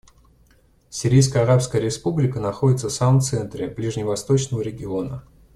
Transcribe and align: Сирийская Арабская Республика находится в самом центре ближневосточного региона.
Сирийская 0.89 1.43
Арабская 1.43 1.79
Республика 1.79 2.39
находится 2.39 2.87
в 2.87 2.91
самом 2.91 3.21
центре 3.21 3.67
ближневосточного 3.67 4.63
региона. 4.63 5.23